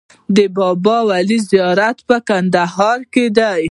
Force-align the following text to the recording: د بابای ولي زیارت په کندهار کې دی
د 0.35 0.37
بابای 0.55 1.01
ولي 1.09 1.39
زیارت 1.49 1.97
په 2.07 2.17
کندهار 2.29 2.99
کې 3.13 3.25
دی 3.37 3.59